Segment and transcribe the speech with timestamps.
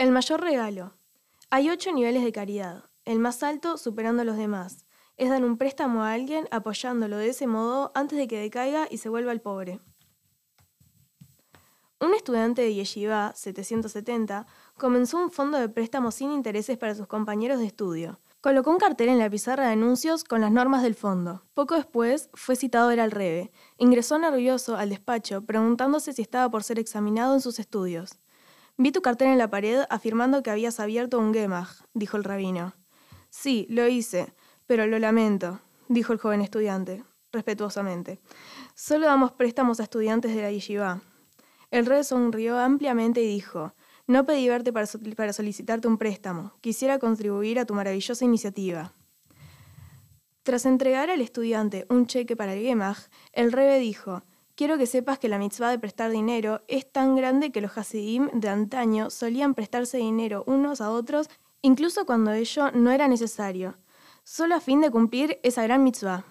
[0.00, 0.94] El mayor regalo.
[1.50, 2.84] Hay ocho niveles de caridad.
[3.04, 4.86] El más alto, superando a los demás,
[5.18, 8.96] es dar un préstamo a alguien apoyándolo de ese modo antes de que decaiga y
[8.96, 9.78] se vuelva el pobre.
[12.00, 14.46] Un estudiante de Yeshiva, 770,
[14.78, 18.20] comenzó un fondo de préstamo sin intereses para sus compañeros de estudio.
[18.40, 21.44] Colocó un cartel en la pizarra de anuncios con las normas del fondo.
[21.52, 23.52] Poco después fue citado a ver al Rebe.
[23.76, 28.18] Ingresó nervioso al despacho, preguntándose si estaba por ser examinado en sus estudios.
[28.82, 32.72] Vi tu cartel en la pared afirmando que habías abierto un gemach, dijo el rabino.
[33.28, 34.32] Sí, lo hice,
[34.66, 38.20] pero lo lamento, dijo el joven estudiante, respetuosamente.
[38.74, 41.02] Solo damos préstamos a estudiantes de la yeshiva.
[41.70, 43.74] El rey sonrió ampliamente y dijo,
[44.06, 48.94] no pedí verte para, para solicitarte un préstamo, quisiera contribuir a tu maravillosa iniciativa.
[50.42, 54.22] Tras entregar al estudiante un cheque para el Gemach, el rebe dijo,
[54.60, 58.28] quiero que sepas que la mitzvah de prestar dinero es tan grande que los Hasidim
[58.34, 61.30] de antaño solían prestarse dinero unos a otros
[61.62, 63.78] incluso cuando ello no era necesario,
[64.22, 66.26] solo a fin de cumplir esa gran mitzvah.